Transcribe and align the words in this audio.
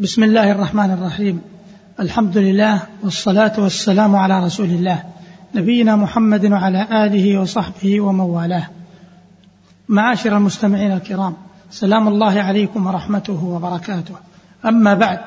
بسم 0.00 0.24
الله 0.24 0.52
الرحمن 0.52 0.90
الرحيم. 0.90 1.40
الحمد 2.00 2.38
لله 2.38 2.82
والصلاة 3.04 3.52
والسلام 3.58 4.16
على 4.16 4.44
رسول 4.44 4.66
الله 4.66 5.02
نبينا 5.54 5.96
محمد 5.96 6.44
وعلى 6.44 6.86
آله 7.06 7.40
وصحبه 7.40 8.00
ومن 8.00 8.20
والاه 8.20 8.66
معاشر 9.88 10.36
المستمعين 10.36 10.92
الكرام 10.92 11.34
سلام 11.70 12.08
الله 12.08 12.42
عليكم 12.42 12.86
ورحمته 12.86 13.44
وبركاته. 13.44 14.14
أما 14.64 14.94
بعد 14.94 15.18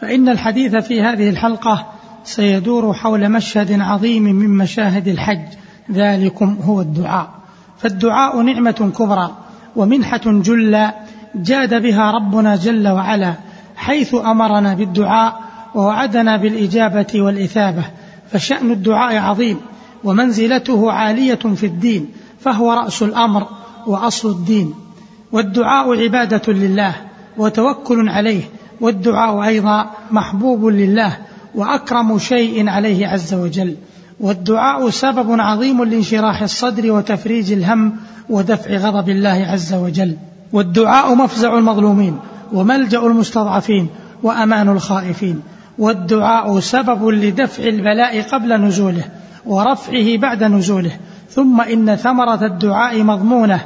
فإن 0.00 0.28
الحديث 0.28 0.76
في 0.76 1.02
هذه 1.02 1.30
الحلقة 1.30 1.86
سيدور 2.24 2.92
حول 2.92 3.28
مشهد 3.28 3.80
عظيم 3.80 4.22
من 4.22 4.50
مشاهد 4.50 5.08
الحج 5.08 5.46
ذلكم 5.92 6.58
هو 6.62 6.80
الدعاء. 6.80 7.30
فالدعاء 7.78 8.40
نعمة 8.40 8.92
كبرى 8.98 9.36
ومنحة 9.76 10.22
جلة 10.26 10.94
جاد 11.34 11.82
بها 11.82 12.10
ربنا 12.10 12.56
جل 12.56 12.88
وعلا 12.88 13.34
حيث 13.80 14.14
أمرنا 14.14 14.74
بالدعاء 14.74 15.40
ووعدنا 15.74 16.36
بالإجابة 16.36 17.06
والإثابة 17.14 17.84
فشأن 18.32 18.70
الدعاء 18.70 19.16
عظيم 19.16 19.60
ومنزلته 20.04 20.92
عالية 20.92 21.34
في 21.34 21.66
الدين 21.66 22.08
فهو 22.40 22.72
رأس 22.72 23.02
الأمر 23.02 23.46
وأصل 23.86 24.30
الدين. 24.30 24.74
والدعاء 25.32 26.02
عبادة 26.02 26.52
لله 26.52 26.94
وتوكل 27.38 28.08
عليه 28.08 28.42
والدعاء 28.80 29.42
أيضا 29.42 29.90
محبوب 30.10 30.64
لله 30.64 31.16
وأكرم 31.54 32.18
شيء 32.18 32.68
عليه 32.68 33.06
عز 33.06 33.34
وجل. 33.34 33.76
والدعاء 34.20 34.90
سبب 34.90 35.40
عظيم 35.40 35.84
لانشراح 35.84 36.42
الصدر 36.42 36.92
وتفريج 36.92 37.52
الهم 37.52 37.96
ودفع 38.28 38.76
غضب 38.76 39.08
الله 39.08 39.46
عز 39.48 39.74
وجل. 39.74 40.16
والدعاء 40.52 41.14
مفزع 41.14 41.58
المظلومين 41.58 42.18
وملجأ 42.52 43.06
المستضعفين 43.06 43.88
وأمان 44.22 44.68
الخائفين 44.68 45.42
والدعاء 45.78 46.60
سبب 46.60 47.08
لدفع 47.08 47.62
البلاء 47.64 48.22
قبل 48.22 48.60
نزوله 48.60 49.04
ورفعه 49.46 50.16
بعد 50.16 50.44
نزوله. 50.44 50.92
ثم 51.30 51.60
إن 51.60 51.96
ثمرة 51.96 52.44
الدعاء 52.46 53.02
مضمونة 53.02 53.60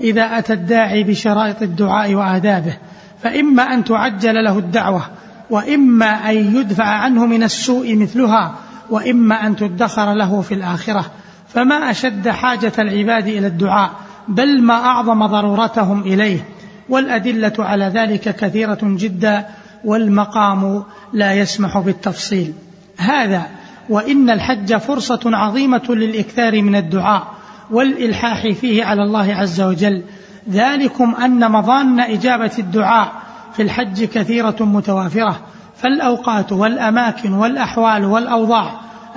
إذا 0.00 0.38
أتى 0.38 0.52
الداعي 0.52 1.04
بشرائط 1.04 1.62
الدعاء 1.62 2.14
وآدابه. 2.14 2.76
فإما 3.22 3.62
أن 3.62 3.84
تعجل 3.84 4.44
له 4.44 4.58
الدعوة 4.58 5.02
وإما 5.50 6.30
أن 6.30 6.56
يدفع 6.56 6.84
عنه 6.84 7.26
من 7.26 7.42
السوء 7.42 7.96
مثلها 7.96 8.54
وإما 8.90 9.46
أن 9.46 9.56
تدخر 9.56 10.14
له 10.14 10.40
في 10.40 10.54
الآخرة. 10.54 11.04
فما 11.48 11.90
أشد 11.90 12.28
حاجة 12.28 12.72
العباد 12.78 13.26
إلى 13.26 13.46
الدعاء 13.46 13.90
بل 14.28 14.62
ما 14.62 14.74
أعظم 14.74 15.26
ضرورتهم 15.26 16.00
إليه. 16.00 16.44
والأدلة 16.90 17.52
على 17.58 17.84
ذلك 17.84 18.36
كثيرة 18.36 18.78
جدا 18.82 19.46
والمقام 19.84 20.84
لا 21.12 21.34
يسمح 21.34 21.78
بالتفصيل. 21.78 22.52
هذا 22.98 23.46
وإن 23.88 24.30
الحج 24.30 24.76
فرصة 24.76 25.20
عظيمة 25.24 25.82
للإكثار 25.88 26.62
من 26.62 26.76
الدعاء 26.76 27.26
والإلحاح 27.70 28.48
فيه 28.48 28.84
على 28.84 29.02
الله 29.02 29.34
عز 29.34 29.60
وجل. 29.60 30.02
ذلكم 30.50 31.14
أن 31.14 31.52
مظان 31.52 32.00
إجابة 32.00 32.52
الدعاء 32.58 33.12
في 33.56 33.62
الحج 33.62 34.04
كثيرة 34.04 34.56
متوافرة 34.60 35.40
فالأوقات 35.76 36.52
والأماكن 36.52 37.32
والأحوال 37.32 38.04
والأوضاع 38.04 38.72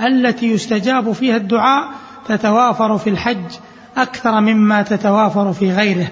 التي 0.05 0.51
يستجاب 0.51 1.11
فيها 1.11 1.35
الدعاء 1.35 1.89
تتوافر 2.27 2.97
في 2.97 3.09
الحج 3.09 3.57
أكثر 3.97 4.41
مما 4.41 4.81
تتوافر 4.81 5.53
في 5.53 5.71
غيره. 5.71 6.07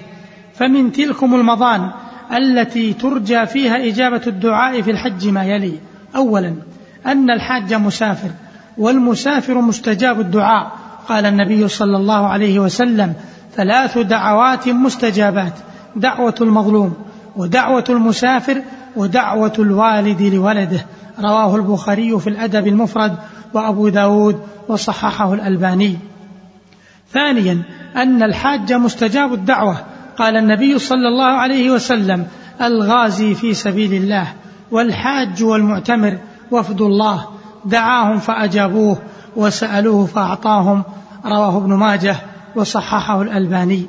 فمن 0.54 0.92
تلكم 0.92 1.34
المضان 1.34 1.90
التي 2.32 2.92
ترجى 2.92 3.46
فيها 3.46 3.88
إجابة 3.88 4.20
الدعاء 4.26 4.82
في 4.82 4.90
الحج 4.90 5.28
ما 5.28 5.44
يلي. 5.44 5.72
أولا 6.16 6.54
أن 7.06 7.30
الحاج 7.30 7.74
مسافر 7.74 8.30
والمسافر 8.78 9.60
مستجاب 9.60 10.20
الدعاء. 10.20 10.72
قال 11.08 11.26
النبي 11.26 11.68
صلى 11.68 11.96
الله 11.96 12.26
عليه 12.26 12.58
وسلم 12.58 13.14
ثلاث 13.56 13.98
دعوات 13.98 14.68
مستجابات 14.68 15.52
دعوة 15.96 16.34
المظلوم 16.40 16.94
ودعوة 17.36 17.84
المسافر 17.90 18.62
ودعوة 18.96 19.52
الوالد 19.58 20.22
لولده. 20.22 20.86
رواه 21.20 21.56
البخاري 21.56 22.20
في 22.20 22.26
الأدب 22.26 22.66
المفرد 22.66 23.16
وأبو 23.54 23.88
داود 23.88 24.40
وصححه 24.68 25.34
الألباني. 25.34 25.98
ثانيا 27.12 27.62
أن 27.96 28.22
الحاج 28.22 28.72
مستجاب 28.72 29.32
الدعوة 29.32 29.76
قال 30.18 30.36
النبي 30.36 30.78
صلى 30.78 31.08
الله 31.08 31.32
عليه 31.32 31.70
وسلم 31.70 32.26
الغازي 32.62 33.34
في 33.34 33.54
سبيل 33.54 33.94
الله 33.94 34.32
والحاج 34.70 35.42
والمعتمر 35.42 36.18
وفد 36.50 36.80
الله. 36.80 37.28
دعاهم 37.64 38.18
فأجابوه 38.18 38.98
وسألوه 39.36 40.06
فأعطاهم. 40.06 40.82
رواه 41.24 41.56
ابن 41.56 41.74
ماجه 41.74 42.16
وصححه 42.56 43.22
الألباني. 43.22 43.86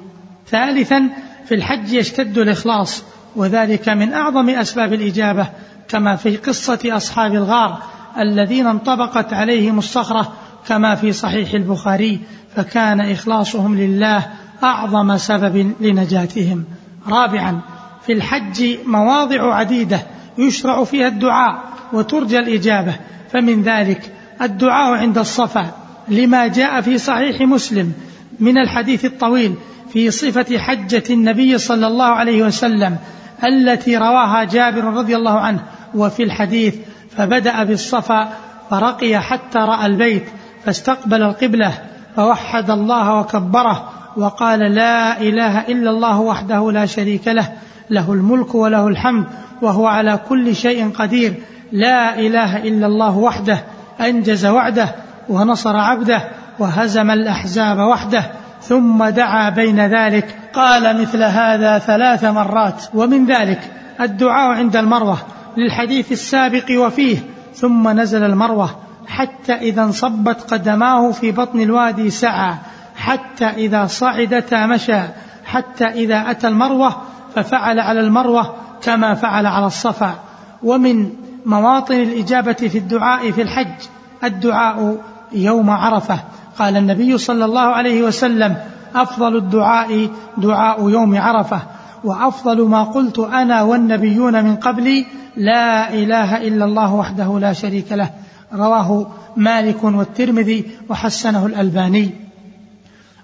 ثالثا 0.47 1.09
في 1.45 1.56
الحج 1.56 1.94
يشتد 1.94 2.38
الإخلاص 2.38 3.03
وذلك 3.35 3.89
من 3.89 4.13
أعظم 4.13 4.50
أسباب 4.50 4.94
الإجابة 4.94 5.47
كما 5.88 6.16
في 6.16 6.38
قصة 6.38 6.79
أصحاب 6.85 7.33
الغار 7.33 7.78
الذين 8.17 8.67
انطبقت 8.67 9.33
عليهم 9.33 9.79
الصخرة 9.79 10.33
كما 10.67 10.95
في 10.95 11.12
صحيح 11.12 11.53
البخاري 11.53 12.19
فكان 12.56 13.01
إخلاصهم 13.01 13.78
لله 13.78 14.28
أعظم 14.63 15.18
سبب 15.18 15.74
لنجاتهم. 15.79 16.63
رابعا 17.07 17.62
في 18.06 18.13
الحج 18.13 18.78
مواضع 18.85 19.56
عديدة 19.56 20.01
يشرع 20.38 20.84
فيها 20.84 21.07
الدعاء 21.07 21.63
وترجى 21.94 22.40
الإجابة. 22.40 22.96
فمن 23.31 23.62
ذلك 23.62 24.13
الدعاء 24.41 24.94
عند 24.94 25.18
الصفا 25.18 25.72
لما 26.07 26.47
جاء 26.47 26.81
في 26.81 26.97
صحيح 26.97 27.41
مسلم 27.41 27.94
من 28.40 28.57
الحديث 28.57 29.06
الطويل 29.06 29.56
في 29.94 30.12
صفة 30.12 30.57
حجة 30.57 31.03
النبي 31.09 31.57
صلى 31.57 31.88
الله 31.88 32.06
عليه 32.06 32.44
وسلم 32.44 32.97
التي 33.44 33.97
رواها 33.97 34.44
جابر 34.44 34.84
رضي 34.84 35.16
الله 35.16 35.40
عنه 35.40 35.63
وفي 35.95 36.24
الحديث 36.24 36.75
فبدأ 37.18 37.63
بالصفا 37.63 38.34
فرقي 38.69 39.19
حتى 39.19 39.59
رأى 39.59 39.85
البيت 39.85 40.24
فاستقبل 40.66 41.24
القبلة. 41.24 41.74
فوحد 42.16 42.69
الله 42.69 43.19
وكبره 43.19 43.90
وقال 44.18 44.59
لا 44.59 45.22
إله 45.22 45.59
إلا 45.59 45.90
الله 45.90 46.19
وحده 46.19 46.72
لا 46.72 46.85
شريك 46.85 47.28
له 47.28 47.51
له 47.90 48.13
الملك 48.13 48.56
وله 48.56 48.88
الحمد 48.88 49.25
وهو 49.62 49.88
على 49.88 50.19
كل 50.29 50.56
شيء 50.56 50.90
قدير. 50.90 51.34
لا 51.72 52.19
إله 52.19 52.57
إلا 52.57 52.88
الله 52.88 53.18
وحده 53.18 53.63
أنجز 54.01 54.46
وعده 54.46 54.96
ونصر 55.29 55.78
عبده 55.78 56.22
وهزم 56.59 57.12
الأحزاب 57.12 57.78
وحده 57.78 58.31
ثم 58.62 59.03
دعا 59.03 59.50
بين 59.50 59.80
ذلك. 59.80 60.35
قال 60.53 61.01
مثل 61.01 61.24
هذا 61.24 61.80
ثلاث 61.80 62.24
مرات 62.24 62.84
ومن 62.94 63.25
ذلك 63.25 63.59
الدعاء 64.01 64.57
عند 64.57 64.75
المروة 64.75 65.18
للحديث 65.57 66.12
السابق 66.12 66.66
وفيه 66.78 67.18
ثم 67.56 68.00
نزل 68.00 68.24
المروة. 68.24 68.69
حتى 69.08 69.53
إذا 69.53 69.84
انصبت 69.84 70.53
قدماه 70.53 71.12
في 71.12 71.31
بطن 71.31 71.62
الوادي 71.62 72.09
سعى 72.09 72.56
حتى 72.96 73.46
إذا 73.46 73.86
صعدتا 73.86 74.66
مشى 74.66 75.02
حتى 75.46 75.86
إذا 75.86 76.31
أتى 76.31 76.47
المروة 76.47 76.96
ففعل 77.36 77.80
على 77.80 78.00
المروة 78.00 78.56
كما 78.84 79.13
فعل 79.13 79.46
على 79.46 79.66
الصفا. 79.66 80.16
ومن 80.63 81.09
مواطن 81.46 81.96
الإجابة 81.96 82.53
في 82.53 82.78
الدعاء 82.78 83.31
في 83.31 83.42
الحج 83.42 83.75
الدعاء 84.24 84.97
يوم 85.31 85.69
عرفة. 85.69 86.19
قال 86.59 86.78
النبي 86.78 87.18
صلى 87.18 87.46
الله 87.46 87.62
عليه 87.62 88.03
وسلم 88.03 88.56
أفضل 88.96 89.36
الدعاء 89.36 90.09
دعاء 90.38 90.90
يوم 90.90 91.18
عرفة. 91.18 91.59
وأفضل 92.03 92.68
ما 92.68 92.84
قلت 92.84 93.19
أنا 93.19 93.62
والنبيون 93.62 94.44
من 94.44 94.56
قبلي 94.56 95.06
لا 95.38 95.94
إله 95.94 96.47
إلا 96.47 96.66
الله 96.66 96.94
وحده 96.94 97.39
لا 97.39 97.54
شريك 97.54 97.92
له. 97.92 98.10
رواه 98.53 99.07
مالك 99.38 99.83
والترمذي 99.83 100.65
وحسنه 100.89 101.45
الألباني. 101.45 102.09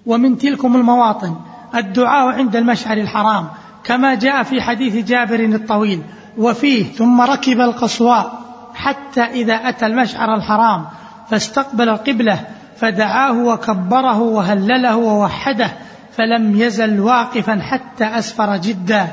ومن 0.05 0.37
تلكم 0.37 0.75
المواطن 0.75 1.35
الدعاء 1.75 2.27
عند 2.27 2.55
المشعر 2.55 2.97
الحرام 2.97 3.47
كما 3.83 4.15
جاء 4.15 4.43
في 4.43 4.61
حديث 4.61 5.05
جابر 5.05 5.39
الطويل 5.39 6.01
وفيه 6.37 6.83
ثم 6.83 7.21
ركب 7.21 7.59
القصواء 7.59 8.39
حتى 8.73 9.21
إذا 9.21 9.53
أتى 9.53 9.85
المشعر 9.85 10.35
الحرام 10.35 10.85
فاستقبل 11.29 11.89
القبلة 11.89 12.39
فدعاه 12.77 13.43
وكبره 13.43 14.19
وهلله 14.19 14.97
ووحده 14.97 15.71
فلم 16.17 16.61
يزل 16.61 16.99
واقفا 16.99 17.59
حتى 17.61 18.05
أسفر 18.05 18.57
جدا. 18.57 19.07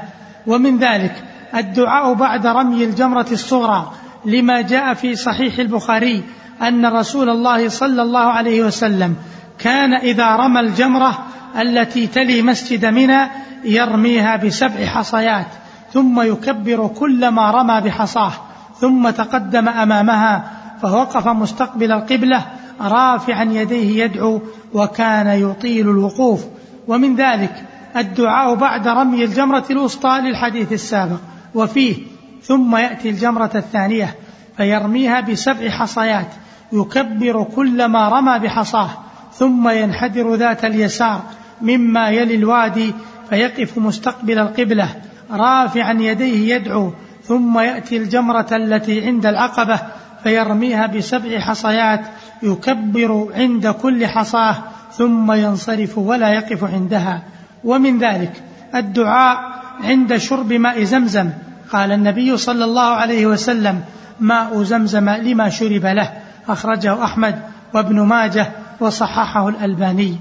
ومن 0.46 0.78
ذلك 0.78 1.24
الدعاء 1.54 2.14
بعد 2.14 2.46
رمي 2.46 2.84
الجمرة 2.84 3.26
الصغرى 3.32 3.92
لما 4.26 4.60
جاء 4.60 4.94
في 4.94 5.16
صحيح 5.16 5.58
البخاري 5.58 6.22
أن 6.62 6.86
رسول 6.86 7.30
الله 7.30 7.68
صلى 7.68 8.02
الله 8.02 8.20
عليه 8.20 8.64
وسلم 8.64 9.16
كان 9.58 9.94
إذا 9.94 10.36
رمى 10.36 10.60
الجمرة 10.60 11.18
التي 11.60 12.06
تلي 12.06 12.42
مسجد 12.42 12.86
منى 12.86 13.30
يرميها 13.64 14.36
بسبع 14.36 14.86
حصيات 14.86 15.46
ثم 15.92 16.20
يكبر 16.20 16.86
كلما 16.86 17.50
رمى 17.50 17.80
بحصاه 17.80 18.32
ثم 18.80 19.10
تقدم 19.10 19.68
أمامها 19.68 20.44
فوقف 20.82 21.28
مستقبل 21.28 21.92
القبلة 21.92 22.44
رافعا 22.80 23.44
يديه 23.44 24.04
يدعو 24.04 24.40
وكان 24.74 25.26
يطيل 25.26 25.90
الوقوف. 25.90 26.44
ومن 26.88 27.16
ذلك 27.16 27.64
الدعاء 27.96 28.54
بعد 28.54 28.88
رمي 28.88 29.24
الجمرة 29.24 29.64
الوسطى 29.70 30.20
للحديث 30.24 30.72
السابق. 30.72 31.18
وفيه 31.54 31.96
ثم 32.42 32.76
يأتي 32.76 33.10
الجمرة 33.10 33.50
الثانية 33.54 34.14
فيرميها 34.56 35.20
بسبع 35.20 35.68
حصيات 35.68 36.28
يكبر 36.72 37.42
كلما 37.42 38.08
رمى 38.08 38.38
بحصاه 38.38 38.90
ثم 39.32 39.68
ينحدر 39.68 40.34
ذات 40.34 40.64
اليسار 40.64 41.22
مما 41.62 42.08
يلي 42.08 42.34
الوادي 42.34 42.94
فيقف 43.30 43.78
مستقبل 43.78 44.38
القبلة 44.38 44.88
رافعا 45.30 45.92
يديه 45.92 46.54
يدعو 46.54 46.92
ثم 47.22 47.58
يأتي 47.58 47.96
الجمرة 47.96 48.46
التي 48.52 49.06
عند 49.06 49.26
العقبة 49.26 49.80
فيرميها 50.22 50.86
بسبع 50.86 51.38
حصيات 51.38 52.00
يكبر 52.42 53.28
عند 53.34 53.68
كل 53.68 54.06
حصاه 54.06 54.56
ثم 54.92 55.32
ينصرف 55.32 55.98
ولا 55.98 56.30
يقف 56.30 56.64
عندها. 56.64 57.22
ومن 57.64 57.98
ذلك 57.98 58.32
الدعاء 58.74 59.38
عند 59.84 60.16
شرب 60.16 60.52
ماء 60.52 60.82
زمزم 60.82 61.30
قال 61.72 61.92
النبي 61.92 62.36
صلى 62.36 62.64
الله 62.64 62.82
عليه 62.82 63.26
وسلم 63.26 63.80
ماء 64.20 64.62
زمزم 64.62 65.10
لما 65.10 65.48
شرب 65.48 65.86
له 65.86 66.12
أخرجه 66.48 67.04
أحمد 67.04 67.42
وابن 67.74 68.00
ماجه 68.00 68.48
وصححه 68.80 69.48
الألباني. 69.48 70.16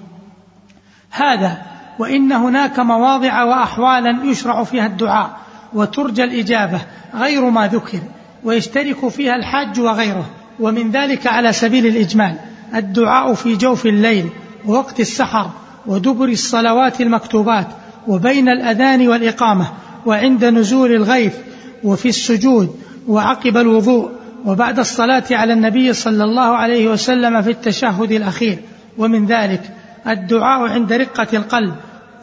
هذا 1.12 1.58
وإن 2.00 2.32
هناك 2.32 2.80
مواضع 2.80 3.44
وأحوالا 3.44 4.24
يشرع 4.24 4.64
فيها 4.64 4.86
الدعاء 4.86 5.38
وترجى 5.74 6.24
الإجابة 6.24 6.82
غير 7.16 7.50
ما 7.50 7.68
ذكر 7.68 8.00
ويشترك 8.44 9.08
فيها 9.08 9.36
الحاج 9.36 9.80
وغيره 9.80 10.26
ومن 10.60 10.92
ذلك 10.92 11.28
على 11.28 11.54
سبيل 11.54 11.86
الإجمال 11.86 12.36
الدعاء 12.76 13.34
في 13.34 13.56
جوف 13.56 13.86
الليل 13.86 14.30
ووقت 14.66 15.00
السحر 15.00 15.50
ودبر 15.86 16.26
الصلوات 16.26 17.02
المكتوبات 17.02 17.68
وبين 18.08 18.50
الأذان 18.50 19.08
والإقامة 19.08 19.68
وعند 20.06 20.46
نزول 20.46 20.92
الغيث 20.92 21.36
وفي 21.84 22.10
السجود 22.10 22.76
وعقب 23.08 23.58
الوضوء 23.58 24.10
وبعد 24.46 24.80
الصلاة 24.80 25.24
على 25.32 25.54
النبي 25.54 25.94
صلى 25.94 26.24
الله 26.24 26.56
عليه 26.56 26.88
وسلم 26.88 27.42
في 27.42 27.52
التشهد 27.52 28.12
الأخير. 28.12 28.58
ومن 28.98 29.26
ذلك 29.26 29.62
الدعاء 30.08 30.70
عند 30.70 30.94
رقة 30.94 31.28
القلب 31.34 31.76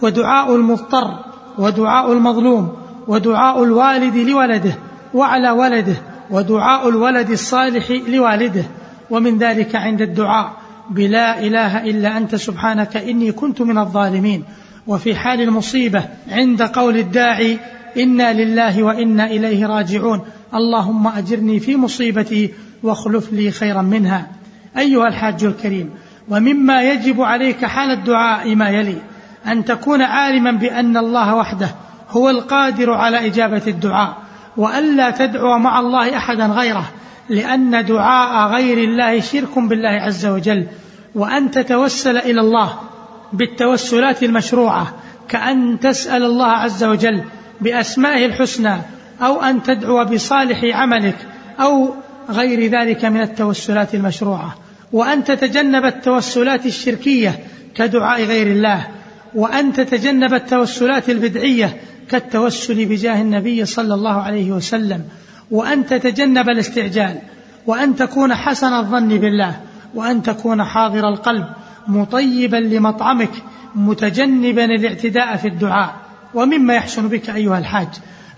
ودعاء 0.02 0.56
المضطر 0.56 1.18
ودعاء 1.58 2.12
المظلوم 2.12 2.76
ودعاء 3.08 3.64
الوالد 3.64 4.16
لولده 4.16 4.74
وعلى 5.14 5.50
ولده 5.50 5.96
ودعاء 6.30 6.88
الولد 6.88 7.30
الصالح 7.30 7.90
لوالده. 8.08 8.64
ومن 9.10 9.38
ذلك 9.38 9.76
عند 9.76 10.02
الدعاء 10.02 10.52
بلا 10.90 11.40
إله 11.40 11.84
إلا 11.84 12.16
أنت 12.16 12.34
سبحانك 12.34 12.96
إني 12.96 13.32
كنت 13.32 13.60
من 13.60 13.78
الظالمين. 13.78 14.44
وفي 14.86 15.14
حال 15.14 15.40
المصيبة 15.40 16.04
عند 16.30 16.62
قول 16.62 16.96
الداعي 16.96 17.58
إنا 17.96 18.32
لله 18.32 18.82
وإنا 18.82 19.26
إليه 19.26 19.66
راجعون. 19.66 20.20
اللهم 20.54 21.06
أجرني 21.06 21.60
في 21.60 21.76
مصيبتي 21.76 22.50
واخلف 22.82 23.32
لي 23.32 23.50
خيرا 23.50 23.82
منها. 23.82 24.26
أيها 24.78 25.08
الحاج 25.08 25.44
الكريم 25.44 25.90
ومما 26.28 26.82
يجب 26.82 27.20
عليك 27.20 27.64
حال 27.64 27.90
الدعاء 27.90 28.54
ما 28.54 28.68
يلي 28.68 28.96
أن 29.46 29.64
تكون 29.64 30.02
عالما 30.02 30.52
بأن 30.52 30.96
الله 30.96 31.34
وحده 31.34 31.68
هو 32.10 32.30
القادر 32.30 32.92
على 32.92 33.26
إجابة 33.26 33.62
الدعاء 33.66 34.16
وألا 34.56 35.10
تدعو 35.10 35.58
مع 35.58 35.80
الله 35.80 36.16
أحدا 36.16 36.46
غيره 36.46 36.84
لأن 37.28 37.84
دعاء 37.84 38.48
غير 38.48 38.78
الله 38.78 39.20
شرك 39.20 39.58
بالله 39.58 39.88
عز 39.88 40.26
وجل. 40.26 40.66
وأن 41.14 41.50
تتوسل 41.50 42.16
إلى 42.16 42.40
الله 42.40 42.72
بالتوسلات 43.32 44.22
المشروعة 44.22 44.94
كأن 45.28 45.80
تسأل 45.80 46.22
الله 46.22 46.46
عز 46.46 46.84
وجل 46.84 47.22
بأسمائه 47.62 48.26
الحسنى 48.26 48.76
أو 49.22 49.42
أن 49.42 49.62
تدعو 49.62 50.04
بصالح 50.04 50.64
عملك 50.64 51.16
أو 51.60 51.94
غير 52.30 52.70
ذلك 52.70 53.04
من 53.04 53.20
التوسلات 53.20 53.94
المشروعة. 53.94 54.54
وأن 54.92 55.24
تتجنب 55.24 55.84
التوسلات 55.84 56.66
الشركية 56.66 57.38
كدعاء 57.74 58.24
غير 58.24 58.46
الله. 58.46 58.86
وأن 59.34 59.72
تتجنب 59.72 60.34
التوسلات 60.34 61.10
البدعية 61.10 61.76
كالتوسل 62.10 62.84
بجاه 62.86 63.20
النبي 63.20 63.64
صلى 63.64 63.94
الله 63.94 64.22
عليه 64.22 64.52
وسلم. 64.52 65.04
وأن 65.50 65.86
تتجنب 65.86 66.48
الاستعجال. 66.48 67.18
وأن 67.66 67.96
تكون 67.96 68.34
حسن 68.34 68.72
الظن 68.72 69.08
بالله. 69.08 69.60
وأن 69.94 70.22
تكون 70.22 70.64
حاضر 70.64 71.08
القلب 71.08 71.46
مطيبا 71.86 72.56
لمطعمك 72.56 73.32
متجنبا 73.74 74.64
الاعتداء 74.64 75.36
في 75.36 75.48
الدعاء. 75.48 76.01
ومما 76.34 76.74
يحسن 76.74 77.08
بك 77.08 77.30
أيها 77.30 77.58
الحاج 77.58 77.88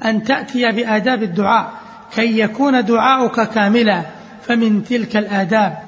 أن 0.04 0.22
تأتي 0.22 0.72
بآداب 0.72 1.22
الدعاء 1.22 1.72
كي 2.14 2.38
يكون 2.38 2.84
دعاؤك 2.84 3.40
كاملا 3.40 4.02
فمن 4.42 4.84
تلك 4.84 5.16
الآداب 5.16 5.78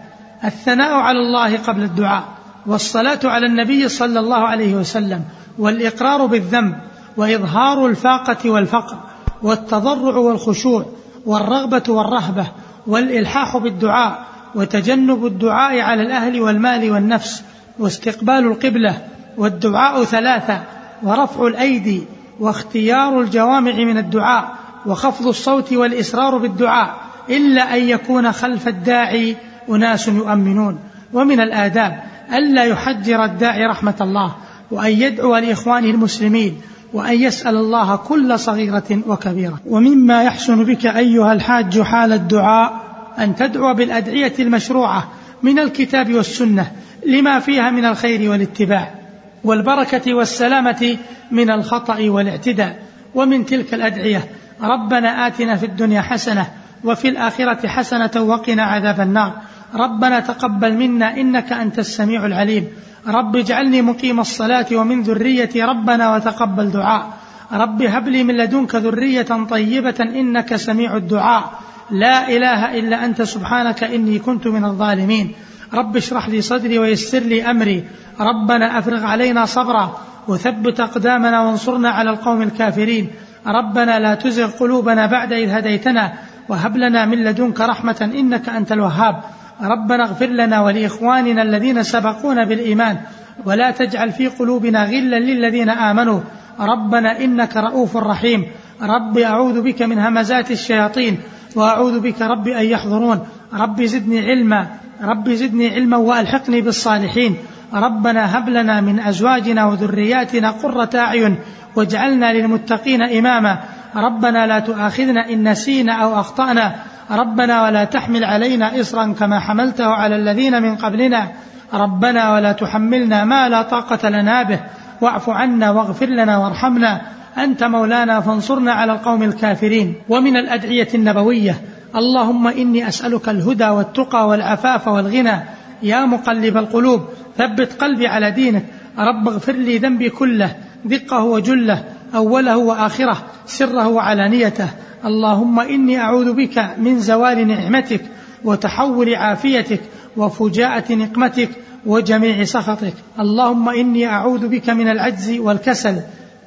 الثناء 0.44 0.94
على 0.94 1.18
الله 1.18 1.56
قبل 1.56 1.82
الدعاء 1.82 2.24
والصلاة 2.66 3.18
على 3.24 3.46
النبي 3.46 3.88
صلى 3.88 4.20
الله 4.20 4.36
عليه 4.36 4.74
وسلم 4.74 5.24
والإقرار 5.58 6.26
بالذنب 6.26 6.76
وإظهار 7.16 7.86
الفاقة 7.86 8.50
والفقر 8.50 8.96
والتضرع 9.42 10.16
والخشوع 10.16 10.86
والرغبة 11.26 11.82
والرهبة 11.88 12.46
والإلحاح 12.86 13.56
بالدعاء 13.56 14.24
وتجنب 14.54 15.26
الدعاء 15.26 15.80
على 15.80 16.02
الأهل 16.02 16.40
والمال 16.40 16.90
والنفس 16.90 17.42
واستقبال 17.78 18.38
القبلة 18.38 18.98
والدعاء 19.36 20.04
ثلاثة 20.04 20.62
ورفع 21.02 21.46
الأيدي 21.46 22.02
واختيار 22.40 23.20
الجوامع 23.20 23.72
من 23.72 23.98
الدعاء 23.98 24.54
وخفض 24.86 25.26
الصوت 25.26 25.72
والاصرار 25.72 26.38
بالدعاء 26.38 26.94
إلا 27.30 27.76
أن 27.76 27.82
يكون 27.82 28.32
خلف 28.32 28.68
الداعي 28.68 29.36
أناس 29.68 30.08
يؤمنون. 30.08 30.78
ومن 31.12 31.40
الآداب 31.40 32.02
ألا 32.32 32.64
يحجر 32.64 33.24
الداعي 33.24 33.66
رحمة 33.66 33.94
الله 34.00 34.34
وأن 34.70 34.90
يدعو 34.90 35.36
لإخوانه 35.36 35.90
المسلمين 35.90 36.60
وأن 36.92 37.22
يسأل 37.22 37.56
الله 37.56 37.96
كل 37.96 38.38
صغيرة 38.38 39.02
وكبيرة. 39.06 39.60
ومما 39.66 40.22
يحسن 40.22 40.64
بك 40.64 40.86
أيها 40.86 41.32
الحاج 41.32 41.80
حال 41.80 42.12
الدعاء 42.12 42.80
أن 43.18 43.36
تدعو 43.36 43.74
بالأدعية 43.74 44.34
المشروعة 44.38 45.08
من 45.42 45.58
الكتاب 45.58 46.14
والسنة 46.14 46.72
لما 47.06 47.38
فيها 47.38 47.70
من 47.70 47.84
الخير 47.84 48.30
والاتباع. 48.30 49.05
والبركة 49.46 50.14
والسلامة 50.14 50.96
من 51.30 51.50
الخطأ 51.50 51.98
والاعتداء. 52.00 52.82
ومن 53.14 53.46
تلك 53.46 53.74
الأدعية 53.74 54.24
ربنا 54.62 55.26
آتنا 55.26 55.56
في 55.56 55.66
الدنيا 55.66 56.02
حسنة 56.02 56.46
وفي 56.84 57.08
الآخرة 57.08 57.68
حسنة 57.68 58.10
وقنا 58.16 58.62
عذاب 58.62 59.00
النار. 59.00 59.32
ربنا 59.74 60.20
تقبل 60.20 60.72
منا 60.74 61.16
إنك 61.16 61.52
أنت 61.52 61.78
السميع 61.78 62.26
العليم. 62.26 62.68
رب 63.06 63.36
اجعلني 63.36 63.82
مقيم 63.82 64.20
الصلاة 64.20 64.66
ومن 64.72 65.02
ذريتي 65.02 65.62
ربنا 65.62 66.14
وتقبل 66.14 66.70
دعاء. 66.70 67.10
رب 67.52 67.82
هب 67.82 68.08
لي 68.08 68.24
من 68.24 68.36
لدنك 68.36 68.74
ذرية 68.74 69.46
طيبة 69.50 69.94
إنك 70.00 70.56
سميع 70.56 70.96
الدعاء. 70.96 71.52
لا 71.90 72.28
إله 72.28 72.78
إلا 72.78 73.04
أنت 73.04 73.22
سبحانك 73.22 73.84
إني 73.84 74.18
كنت 74.18 74.46
من 74.46 74.64
الظالمين. 74.64 75.34
رب 75.74 75.96
اشرح 75.96 76.28
لي 76.28 76.40
صدري 76.40 76.78
ويسر 76.78 77.18
لي 77.18 77.50
أمري. 77.50 77.84
ربنا 78.20 78.78
أفرغ 78.78 79.04
علينا 79.04 79.46
صبرا. 79.46 80.00
وثبت 80.28 80.80
أقدامنا 80.80 81.42
وانصرنا 81.42 81.90
على 81.90 82.10
القوم 82.10 82.42
الكافرين. 82.42 83.10
ربنا 83.46 83.98
لا 83.98 84.14
تزغ 84.14 84.50
قلوبنا 84.50 85.06
بعد 85.06 85.32
إذ 85.32 85.50
هديتنا. 85.50 86.12
وهب 86.48 86.76
لنا 86.76 87.06
من 87.06 87.24
لدنك 87.24 87.60
رحمة 87.60 88.10
إنك 88.14 88.48
أنت 88.48 88.72
الوهاب. 88.72 89.20
ربنا 89.62 90.04
اغفر 90.04 90.26
لنا 90.26 90.60
ولإخواننا 90.60 91.42
الذين 91.42 91.82
سبقونا 91.82 92.44
بالإيمان. 92.44 92.96
ولا 93.44 93.70
تجعل 93.70 94.12
في 94.12 94.26
قلوبنا 94.26 94.84
غلا 94.84 95.20
للذين 95.20 95.70
آمنوا. 95.70 96.20
ربنا 96.60 97.24
إنك 97.24 97.56
رؤوف 97.56 97.96
رحيم. 97.96 98.44
رب 98.82 99.18
أعوذ 99.18 99.62
بك 99.62 99.82
من 99.82 99.98
همزات 99.98 100.50
الشياطين. 100.50 101.18
وأعوذ 101.56 102.00
بك 102.00 102.22
رب 102.22 102.48
أن 102.48 102.64
يحضرون. 102.64 103.26
رب 103.54 103.82
زدني 103.82 104.20
علما 104.20 104.66
رب 105.02 105.30
زدني 105.30 105.68
علما 105.74 105.96
وألحقني 105.96 106.60
بالصالحين. 106.60 107.36
ربنا 107.74 108.38
هب 108.38 108.48
لنا 108.48 108.80
من 108.80 109.00
أزواجنا 109.00 109.66
وذرياتنا 109.66 110.50
قرة 110.50 110.90
أعين 110.94 111.38
واجعلنا 111.76 112.32
للمتقين 112.32 113.02
إماما. 113.02 113.58
ربنا 113.96 114.46
لا 114.46 114.58
تؤاخذنا 114.58 115.30
إن 115.30 115.48
نسينا 115.48 115.92
أو 115.92 116.20
أخطأنا. 116.20 116.74
ربنا 117.10 117.64
ولا 117.64 117.84
تحمل 117.84 118.24
علينا 118.24 118.80
إصرا 118.80 119.12
كما 119.12 119.40
حملته 119.40 119.86
على 119.86 120.16
الذين 120.16 120.62
من 120.62 120.76
قبلنا. 120.76 121.28
ربنا 121.74 122.34
ولا 122.34 122.52
تحملنا 122.52 123.24
ما 123.24 123.48
لا 123.48 123.62
طاقة 123.62 124.08
لنا 124.08 124.42
به. 124.42 124.60
واعف 125.00 125.30
عنا 125.30 125.70
واغفر 125.70 126.06
لنا 126.06 126.38
وارحمنا. 126.38 127.00
أنت 127.38 127.64
مولانا 127.64 128.20
فانصرنا 128.20 128.72
على 128.72 128.92
القوم 128.92 129.22
الكافرين. 129.22 129.94
ومن 130.08 130.36
الأدعية 130.36 130.88
النبوية 130.94 131.54
اللهم 131.96 132.46
إني 132.46 132.88
أسألك 132.88 133.28
الهدى 133.28 133.68
والتقى 133.68 134.28
والعفاف 134.28 134.88
والغنى 134.88 135.40
يا 135.82 136.04
مقلب 136.04 136.56
القلوب. 136.56 137.00
ثبت 137.38 137.72
قلبي 137.72 138.06
على 138.06 138.30
دينك. 138.30 138.64
رب 138.98 139.28
اغفر 139.28 139.52
لي 139.52 139.78
ذنبي 139.78 140.10
كله. 140.10 140.56
دقه 140.84 141.24
وجله. 141.24 141.84
أوله 142.14 142.56
وآخره. 142.56 143.18
سره 143.46 143.88
وعلانيته. 143.88 144.68
اللهم 145.04 145.60
إني 145.60 146.00
أعوذ 146.00 146.32
بك 146.32 146.74
من 146.78 147.00
زوال 147.00 147.48
نعمتك 147.48 148.00
وتحول 148.44 149.14
عافيتك 149.14 149.80
وفجاءة 150.16 150.92
نقمتك 150.92 151.50
وجميع 151.86 152.44
سخطك. 152.44 152.94
اللهم 153.20 153.68
إني 153.68 154.06
أعوذ 154.06 154.48
بك 154.48 154.70
من 154.70 154.88
العجز 154.88 155.38
والكسل. 155.38 155.96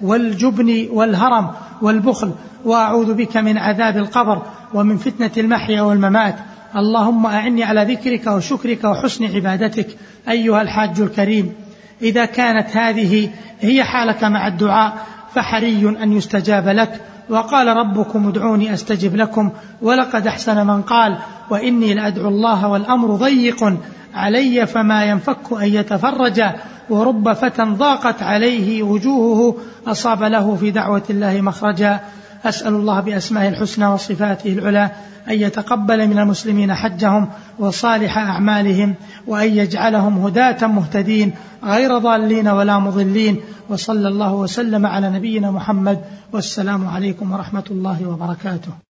والجبن 0.01 0.87
والهرم 0.91 1.51
والبخل 1.81 2.31
وأعوذ 2.65 3.13
بك 3.13 3.37
من 3.37 3.57
عذاب 3.57 3.97
القبر 3.97 4.41
ومن 4.73 4.97
فتنة 4.97 5.31
المحيا 5.37 5.81
والممات. 5.81 6.35
اللهم 6.75 7.25
أعني 7.25 7.63
على 7.63 7.93
ذكرك 7.93 8.27
وشكرك 8.27 8.83
وحسن 8.83 9.25
عبادتك 9.35 9.87
أيها 10.29 10.61
الحاج 10.61 11.01
الكريم. 11.01 11.53
إذا 12.01 12.25
كانت 12.25 12.77
هذه 12.77 13.29
هي 13.61 13.83
حالك 13.83 14.23
مع 14.23 14.47
الدعاء 14.47 14.97
فحري 15.33 15.89
أن 16.03 16.13
يستجاب 16.13 16.67
لك. 16.67 17.01
وقال 17.29 17.67
ربكم 17.67 18.27
ادعوني 18.27 18.73
أستجب 18.73 19.15
لكم 19.15 19.51
ولقد 19.81 20.27
أحسن 20.27 20.67
من 20.67 20.81
قال. 20.81 21.17
وإني 21.49 21.93
لأدعو 21.93 22.27
الله 22.27 22.67
والأمر 22.67 23.15
ضيق 23.15 23.77
علي 24.13 24.67
فما 24.67 25.05
ينفك 25.05 25.53
أن 25.61 25.67
يتفرج 25.67 26.43
ورب 26.89 27.33
فتى 27.33 27.63
ضاقت 27.63 28.23
عليه 28.23 28.83
وجوهه 28.83 29.55
أصاب 29.87 30.23
له 30.23 30.55
في 30.55 30.71
دعوة 30.71 31.03
الله 31.09 31.41
مخرجا. 31.41 31.99
أسأل 32.45 32.73
الله 32.73 32.99
بأسمائه 32.99 33.49
الحسنى 33.49 33.87
وصفاته 33.87 34.53
العلى 34.53 34.91
أن 35.29 35.33
يتقبل 35.33 36.07
من 36.07 36.19
المسلمين 36.19 36.73
حجهم 36.73 37.29
وصالح 37.59 38.17
أعمالهم 38.17 38.95
وأن 39.27 39.57
يجعلهم 39.57 40.25
هداة 40.25 40.67
مهتدين 40.67 41.33
غير 41.63 41.97
ضالين 41.97 42.47
ولا 42.47 42.79
مضلين. 42.79 43.39
وصلى 43.69 44.07
الله 44.07 44.33
وسلم 44.33 44.85
على 44.85 45.09
نبينا 45.09 45.51
محمد 45.51 45.99
والسلام 46.33 46.87
عليكم 46.87 47.31
ورحمة 47.31 47.63
الله 47.71 48.07
وبركاته. 48.07 48.71